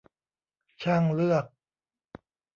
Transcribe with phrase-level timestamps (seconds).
[0.81, 1.45] ช่างเลือก